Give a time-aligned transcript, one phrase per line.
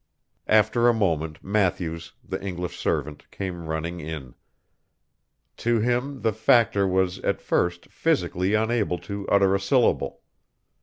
[0.47, 4.33] After a moment Matthews, the English servant, came running in.
[5.57, 10.21] To him the Factor was at first physically unable to utter a syllable.